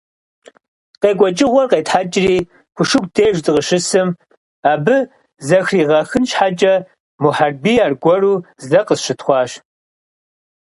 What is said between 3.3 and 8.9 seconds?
дыкъыщысым, абы зэхригъэхын щхьэкӀэ, Мухьэрбий аргуэру зэ